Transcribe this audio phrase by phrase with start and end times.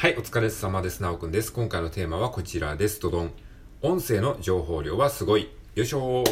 [0.00, 1.02] はい、お疲れ様です。
[1.02, 1.52] なおくんです。
[1.52, 3.00] 今回のテーマはこちらです。
[3.00, 3.32] どどん。
[3.82, 5.50] 音声の情報量はすごい。
[5.74, 6.24] よいしょ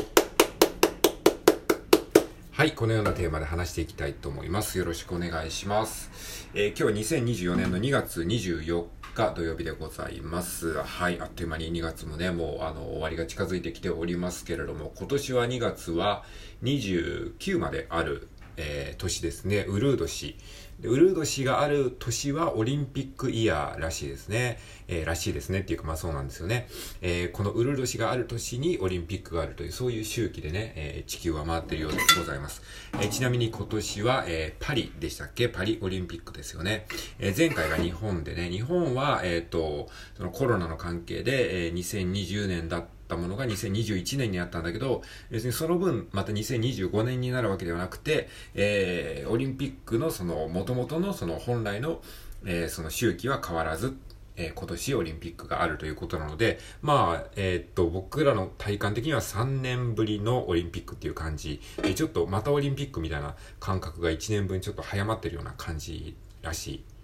[2.50, 4.78] はい、このようなテーマで話していきたいと思います。
[4.78, 6.49] よろしくお願いします。
[6.54, 10.73] えー、今日は2024年の2月24日土曜日でございます。
[10.82, 16.25] はい、あっという間に2月もね、もうあの終わりが近づいてきておりますけれども、今年は2月は
[16.62, 20.37] 29まであるえー、年ですね、ウルード氏。
[20.81, 24.59] でウルード氏がある年はオリンピックイヤーらしいですね。
[24.86, 26.69] えー、らしいですねっていうかまあそうなんですよね。
[27.00, 32.62] えー、このウルード氏がある年にオリンピックがあるというそういう周期でね、えー、地球は回ってるようでございます。
[33.00, 35.48] え、ちなみに今年は、え、パリでしたっけ？
[35.48, 36.86] パリオリンピックですよね。
[37.19, 52.02] え、前回が日本でね、日本は、えっ、と、そのコロナの関係で、え、2020年だったったものが2021年にあったんだけど、別にその分、また2025年になるわけではなくて、えー、オリンピックのその、元々のその本来の、
[52.44, 53.96] えー、その周期は変わらず、
[54.36, 66.97] えー、今年オリンピックがあるということなので、まあ、えー、っと、僕らの体感的には3年ぶりのオリンピックっていう感じ、でちょっとまたオリンピックみたいな感覚が1年分ちょっと早まってるような感じらしい。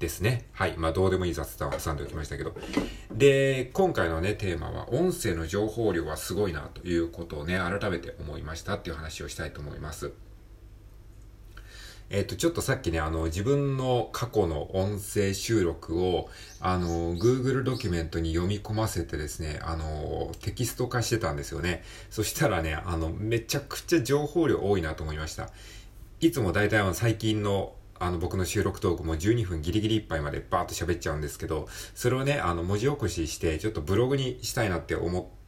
[0.00, 0.46] ですね。
[0.52, 0.74] はい。
[0.78, 2.54] まあ、どうでもいい雑談を挟んでおきましたけど。
[3.12, 10.12] で、今回のね、テーマは、音声の情報量はすごいな、ということをね、改めて思いましたっていう話をしたいと思います。
[12.08, 21.84] えっ、と、ちょっとさっきね、あの、自分の過去の音声収録を、あの、Google ドキュメントに読み込ませてですね、あの、テキスト化してたんですよね。
[22.08, 25.50] そしたらね、あの、めちゃくちゃ情報量多いなと思いました。
[26.20, 35.39] いつも大体あの、最近のあの、僕の収録トークも12分ギリギリいっぱいまでバーッと喋っちゃうんですけど、それをね、あの、文字起こしして、ちょっとブログにしたいなって思って、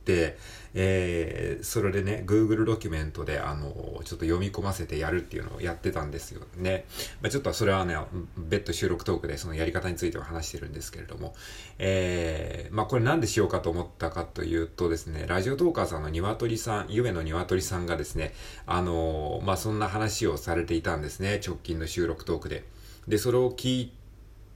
[0.75, 6.87] えー、それでね、Google ドキュメントで、あの、ちょっと読み込ませてやるっていうのをやってたんですよね。
[7.21, 7.97] まあ、ちょっとそれはね、
[8.37, 11.35] 別途収録トークでそのやり方については話してるんですけれども、
[11.79, 18.33] えー、まあ、これなんでしようかと思ったかというとですね、ラジオトーカーさんの鶏さん、夢の鶏さんがですね、
[18.67, 22.65] あのまあ、そんな話をされていたんですね、直近の収録トークで。
[23.07, 23.93] で、それを聞い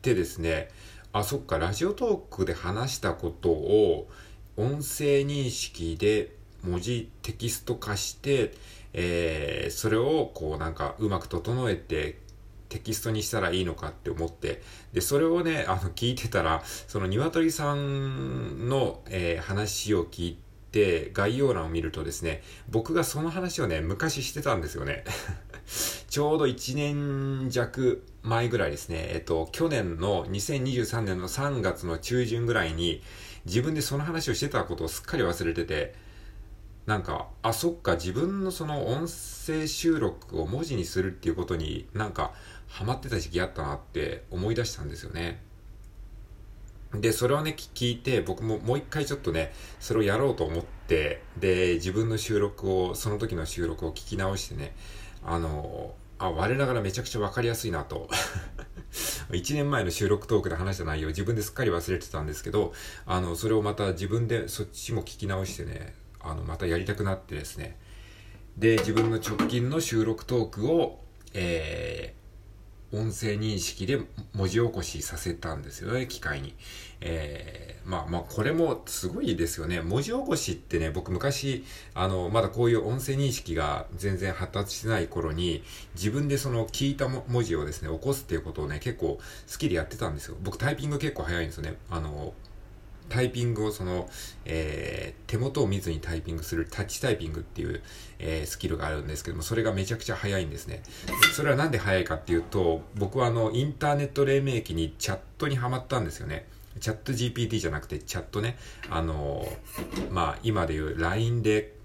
[0.03, 0.71] てですね、
[1.13, 4.09] あ、そっか、ラジオトークで話したことを
[4.57, 6.33] 音声認識で
[6.65, 8.55] 文字テキスト化して、
[8.93, 12.19] えー、それをこうなんかうまく整えて
[12.69, 14.63] テキストにしたらいいのかって思って、
[14.93, 20.39] で、それをね、あの、聞いてたら、その鶏さんの、えー、話を聞い
[20.73, 25.05] て、概要欄を見るとですね、僕がその話をね、昔してたんですよね。
[26.11, 33.03] ちょうど1年弱前ぐらいですね、えっと、去年の2023年の3月の中旬ぐらいに、
[33.47, 35.95] 自分でその話をしてたことをすっかり忘れてて、
[36.85, 42.33] なんか、あ、そっか、自分のその音声収録を文字にするっていうことになんか、
[42.69, 45.41] ハマってた時期あったなって思い出したんですよね。
[46.93, 54.75] で、それをね、聞いて、僕ももう一回ちょっとね、それをやろうと思って、で、自分の収録を、その時の収録を聞き直してね、
[55.25, 58.09] あの、あ、我ながらめちゃくちゃわかりやすいなと。
[59.31, 62.73] 1年前の収録トークで話した内容自分ですっかり忘れてたんですけど、
[63.05, 67.79] あの、それをまた自分でそっちも聞き直してね、あの、またやりたくなってですね。
[68.57, 71.01] で、自分の直近の収録トークを、
[71.35, 72.26] えー、
[72.93, 74.01] 音声認識で
[74.33, 76.55] 文字起こしさせたんですよね、機械に。
[77.01, 79.81] えー、まあまあ、これもすごいですよね。
[79.81, 81.65] 文字起こしってね、僕昔、
[81.95, 85.65] あの、まだこういう音声認識が全然発達してない頃に、
[85.95, 89.19] 自分でその聞いた文字をですね、起こすっていうことをね、結構
[89.51, 90.37] 好きでやってたんですよ。
[90.43, 91.77] 僕タイピング結構早いんですよね。
[91.91, 92.35] あの、
[93.09, 94.09] タイピングをその、
[94.45, 97.83] えー、手元を見ずにタイピングするタッチタイピングっていう、
[98.19, 100.83] えー、スキルがあるんですけども、それがめちゃくちゃ早いんですね。
[101.35, 106.47] それはなんで早いかっていうと、僕はあの、インターネット黎明期にチャットにハマったんですよね。
[106.81, 108.59] チャット GPT じゃなくてチャットね。
[108.91, 109.47] あの
[110.11, 111.76] まあ、今で言う LINE で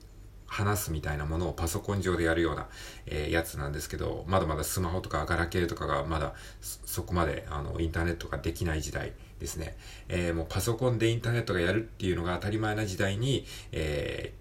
[0.51, 2.67] 話すみたいなものをパソコン上でやるような、
[3.05, 9.77] えー、やつなんですけど、まだまだスマホとかガラケーとかがまだそこまであのインターネットができない時代ですね。
[10.09, 14.33] えー、もうパソコンでインターネットがやるっていうのが当たり前な時代に、え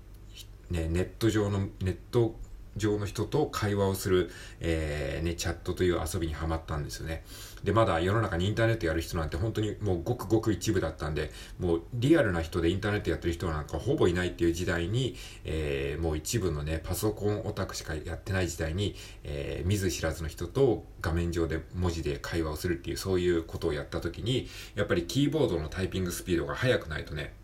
[0.73, 2.35] ー、ね、ネット上の、ネット
[2.77, 4.31] 上の人と会話をする、
[4.61, 7.25] えー、ね、チャットという遊びにはまったんですよね。
[7.65, 18.95] で、まだ世の中にインターネットやる人なんて本当にもうごくごく一部だったんで、もうリアルな人でインターネットやってる人なんかほぼいないっていう時代に、えー、もう一部のね、パソコンオタクしかやってない時代に、
[19.25, 27.35] えー、見ず知らずの人と画面上で文字で会話をするっていう、そういうことをやった時に、やっぱりキーボードのタイピングスピードが速くないとね、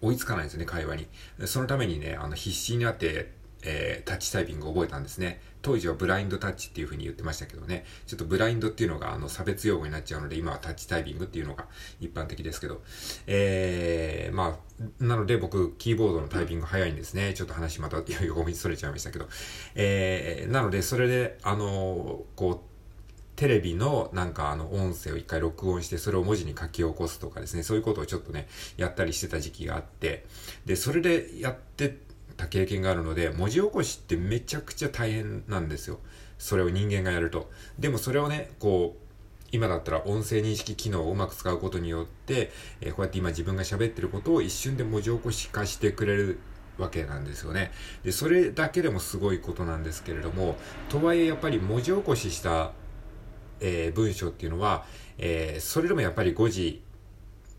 [0.00, 1.08] 追いつかないんですよね、会話に。
[1.46, 5.40] そのためにね、あの、必死になって、えー、タッチタイピングを覚えたんですね。
[5.62, 7.84] 当時はブラインドタッチっていう風に言ってましたけどね。
[8.06, 11.66] ちょっとブラインドっていうのがあの差別用語になっちゃうので、今はタッチタイピングっていうのが
[12.00, 12.82] 一般的ですけど。
[13.26, 17.34] えー、まあ、なので僕、キーボードのタイピング早いんですね。
[17.34, 19.28] ちょっと話また横道それちゃいましたけど。
[19.74, 22.76] えー、なので、それで、あのこう、
[23.36, 28.48] テレビのなんかあの音声を一回録音してそれを文字に書き起こすとかですね、そういうことをちょっとね、
[28.78, 30.24] やったりしてた時期があって、
[30.64, 31.98] で、それでやって
[32.36, 35.98] た経験があるので、文字起こしってめちゃくちゃ大変なんですよ。
[36.38, 37.50] それを人間がやると。
[37.78, 39.06] でもそれをね、こう、
[39.52, 42.50] 今だったら音声認識機能をうまく使うことによって、
[42.80, 46.40] えー、こうやって今自分が喋ってることを一瞬で文字起こし化してくれる
[46.78, 47.70] わけなんですよね。
[48.02, 50.56] で、それだけでもすごいことなんですけれども、
[50.88, 52.72] とはいえやっぱり文字起こしした
[53.60, 54.84] えー、文章っていうのは、
[55.18, 56.82] えー、それでもやっぱり誤字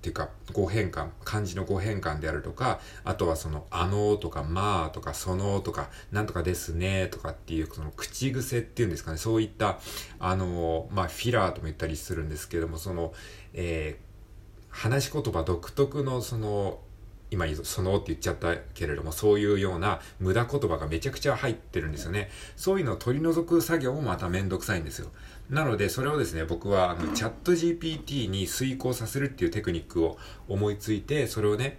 [0.07, 9.79] ていうか語変換、漢字の語変換であるとか、あとはその、あのとか、まあとか、そのとか、なんとかですねとかっていう、その口癖っていうんですかね、そういった、
[10.19, 13.13] あの、まあ、フィラーとも言ったりするんですけども、その、
[13.53, 16.79] えー、話し言葉独特のその、
[17.29, 22.29] 今そのって言っちゃったけれども、そういうような無駄言葉がめちゃくちゃ入ってるんですよね。
[22.55, 25.09] そういうのを取り除く作業もまためんどくさいんですよ。
[25.49, 31.77] なので、それをですね、僕はあのチャット GPT に遂行させるっていうテクニックを思いついて、それをね、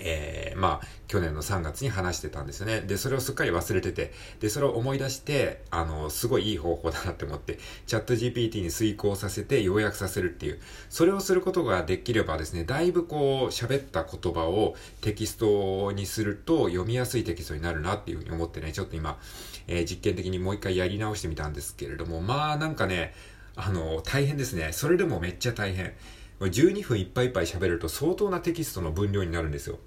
[0.00, 2.80] えー、まあ、去年の3月に話してたんですよね。
[2.82, 19.18] で、それをすっかり忘れてて、で、それを思い出して、あの、すごいいい方法だなって思って、チャット GPT に遂行させて要約させるっていう、それをすることができればですね、だいぶこう、喋った言葉をテキストにすると読みやすいテキストになるなっていうふうに思ってね、ちょっと今、
[19.66, 23.14] えー、実験的にもう一回やり直してみたんですけれども、まあ、なんかね、
[23.56, 24.72] あの、大変ですね。
[24.72, 25.92] それでもめっちゃ大変。
[26.40, 29.78] 12分いっぱいいっぱい喋ると相当なテキストの分量になるんですよ。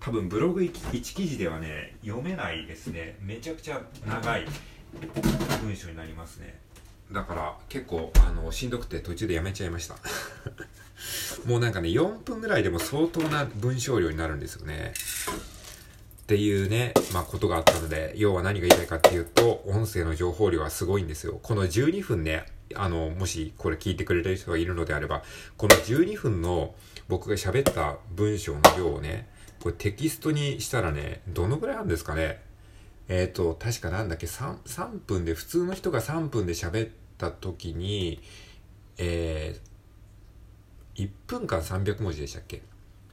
[0.00, 3.16] 多分ブログ 1, 記事ではね読めないですね。
[3.20, 4.46] めちゃくちゃ長い
[5.62, 6.58] 文章になりますね。
[7.12, 9.96] だから結構あのしんどくて途中でやめちゃいました。
[11.46, 14.94] もうなんかね4分ぐらいでも相当な文章量になるんですよね。
[16.30, 21.40] っていうね、まあことがあったので、要は何が言いたいかっていうと、音声の情報量はすごいんですよ。
[21.42, 25.24] この12分ね、あの、もしこれ聞いてくれてる人がいるのであれば、
[25.56, 26.76] この12分の
[27.08, 29.26] 僕が喋った文章の量をね、
[29.62, 32.42] これテキストにしたらね、どのぐらいあるんですかね
[33.08, 38.22] えっ、ー、と、確かなんだっけ、3、3分で、普通の人が3分で喋った時に、
[38.96, 42.62] えー、1分間300文字でしたっけ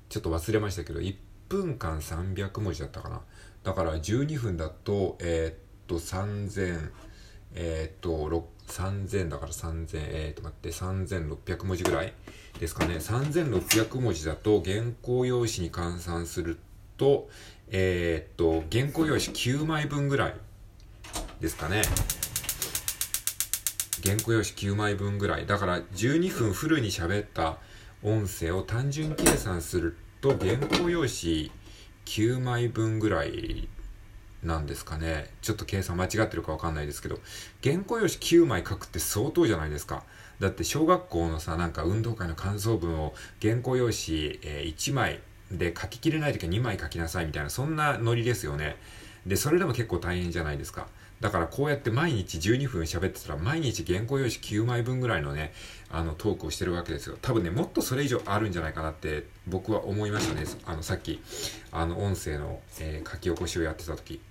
[0.10, 1.16] ちょっと忘れましたけど、1
[1.50, 3.22] 分間300文字だったかな。
[3.64, 5.56] だから12分だと、えー、っ
[5.88, 6.92] と、3000、
[7.56, 12.14] えー、っと、3000だから3000、えー、と待って、3600文字ぐらい
[12.60, 12.96] ですかね。
[12.96, 16.58] 3600文字だと原稿用紙に換算する
[16.98, 17.30] と、
[17.70, 20.36] えー、っと、原稿用紙9枚分ぐらい
[21.40, 21.82] ですかね。
[24.04, 25.46] 原稿用紙9枚分ぐらい。
[25.46, 27.58] だから12分フルに喋った
[28.04, 31.52] 音声を単純計算すると原稿用紙
[32.06, 33.68] 9枚分ぐらい
[34.44, 35.30] なんですかね。
[35.42, 37.20] ちょっと計算間違ってるかわかんないですけど、
[37.64, 40.04] 原稿用紙9枚書くって相当じゃないですか。
[40.40, 45.20] だって小学校のさ、なんか運動会の感想文を原稿用紙、え、1枚
[45.52, 48.78] で書ききれない時は2枚書きなさいみたいな、そんなノリですよね。
[49.26, 50.88] で、それでも結構大変じゃないですか。
[51.20, 55.52] だからこうやって毎日12分喋ってたら毎日原稿用紙9枚分ぐらいのね、
[55.90, 57.18] あのトークをしてるわけですよ。
[57.22, 60.46] 多分ね、もっとそれ以上あるんじゃないかなって僕は思いましたね。
[60.66, 61.20] あのさっき、
[61.72, 64.22] あの音声の、えー、書き起こしをやってた時。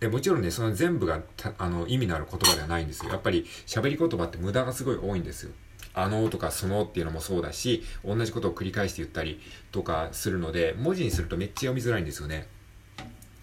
[0.00, 1.20] でもちろんね、その全部が
[1.58, 3.10] あの意味のある言葉ではないんですよ。
[3.10, 5.52] やっぱり喋り言葉って無駄がすごい多いんですよ。
[5.92, 9.40] あのとかそのっていうのもそうだし、同じことを繰り返して言ったり
[9.72, 12.46] とかするので、文字にするとめっちゃ読みづらいんですよね。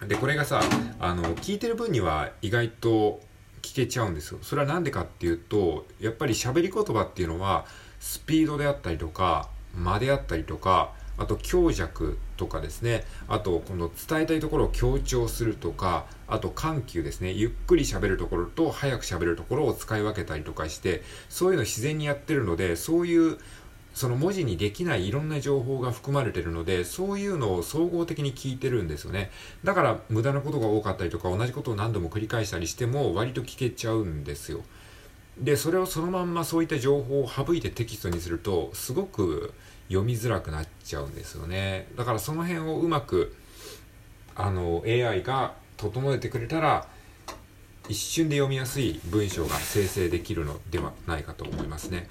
[0.06, 0.60] で、これがさ、
[1.00, 3.20] あの、聞いてる分には意外と
[3.62, 4.38] 聞けちゃうんですよ。
[4.42, 7.66] それはなんでかっていうと、やっぱり喋り言葉っていうのは、
[7.98, 23.38] スピードであったりとか、間であったりとか、あと強弱とかですね、あとこの伝えたいところを強調するとか、あと緩急ですね、ゆっくり喋るところと早く喋るところを使い分けたりとかして、そういうの自然にやってるので、そういう
[23.98, 29.32] その文字にできないいろんな情報が含まれてるので、そういうのを総合的に聞いてるんですよね。
[29.64, 34.60] だから無駄なことが多かったりとか、同じことを何度も繰り返したりしても割と聞けちゃうんですよ。
[35.36, 39.52] で、それをそのまんまそういった情報を省いてテキストにすると、すごく
[39.88, 41.88] 読みづらくなっちゃうんですよね。
[41.96, 43.34] だからその辺をうまく、
[44.36, 46.86] あの、AI が整えてくれたら、
[47.88, 52.08] 一瞬で読みやすい文章が生成できるのではないかと思いますね。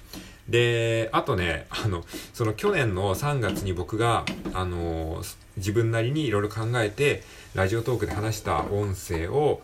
[0.48, 5.22] で、あとね、あの、その去年の3月に僕が、あの、
[5.56, 7.22] 自分なりにいろいろ考えて、
[7.54, 9.60] ラジオトークで話した音声を、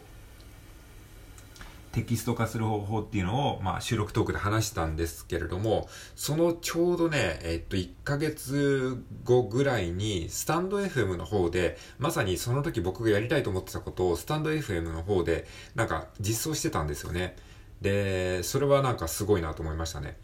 [1.94, 15.46] テキスト化する方法っていうのを、まあ、収録トークで話したんですけれども、そのちょうどね、えっと、1ヶ月後ぐらいに、スタンド FM の方で、まさにその時僕がやりたいと思ってたことを、スタンド FM の方で、
[15.76, 17.36] なんか実装してたんですよね。
[17.80, 20.16] で、それはなんかすごいなと思いましたね。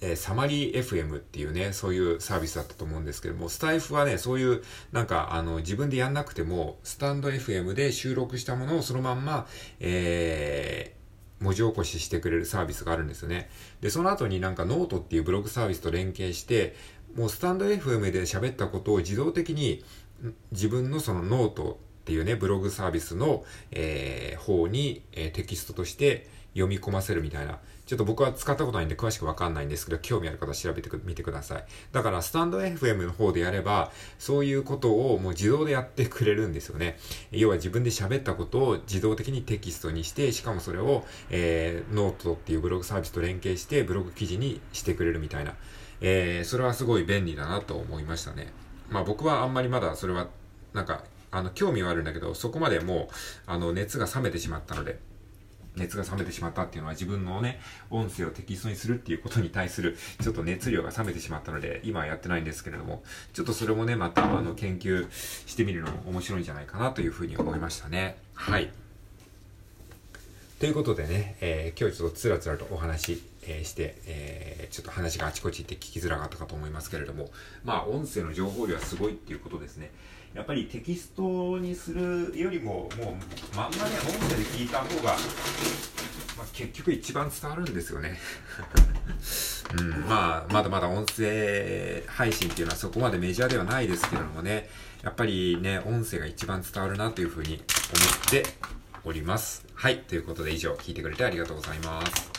[0.00, 4.62] え、サマリー FM っていうね、そういうサービスだったと思うんですけども、スタイフはね、そういう、
[4.92, 9.46] なんか、あの、自分でやんなくても、スタンド FM で収録したものをそのまんま、
[9.80, 10.93] え、
[11.44, 13.50] 文字起こししてくれるサービスがあるんですよね。
[13.82, 16.74] で、その後になんかノートっていうブログサービスと連携して、
[17.14, 19.84] もうスタンド FM で喋ったことを自動的に
[20.50, 27.58] 自分のそのノートっていうね、ブログサービスの、えー、方に、えー、テキストとして読み込ませるみたいな。
[27.86, 31.64] ちょっと僕は使ったことないんで詳しくわかんないんですけど、興味ある方調べてみてください。
[31.92, 36.98] だから、スタンド FM の方でやれば、そういうことをもう自動でやってくれるんですよね。
[37.30, 45.54] 要は自分で喋ったことを自動的にテキストにして、しかもそれを、えー、ノートっていうブログサービスと連携して、ブログ記事にしてくれるみたいな。
[46.00, 48.52] えー、それはすごい便利だなと思いましたね。
[48.90, 50.28] まあ僕はあんまりまだそれは、
[50.72, 53.14] なんか、あの、興味はあるんだけど、そこまでもう、
[53.46, 54.98] あの、熱が冷めてしまったので、
[55.76, 63.02] 熱が冷めてしまったっていうのは自分のね、音声をテキストにするっていうことに対するちょっと熱量が冷めてしまったので、今はやってないんですけれども、
[63.32, 68.16] ちょっとそれもね、またあの研究してみるのも面白いんじゃないかなというふうに思いましたね。
[68.34, 68.70] はい。
[70.60, 77.30] ということでね、えー、今日ちょっとつらつらとお話、えー、して、えー、ちょっと話があちこち行って聞きづらかったかと思いますけれども、
[77.64, 79.90] まあ音声の情報量はすごいっていうことですね。
[80.34, 85.12] やっぱりテキストにするよりも、もう漫画ね、音声で聞いた方が、
[86.36, 88.18] まあ、結局一番伝わるんですよね。
[89.78, 94.68] うん、まあ、まだまだ音声配信っていうのはそこまでメジャーではないですけどもね、
[95.02, 97.62] やっぱりね、音声が一番伝わるなというふうに思っ
[98.30, 98.44] て
[99.04, 99.64] おります。
[99.74, 102.34] はい、ということで以上聞いてくれてありがとうございます。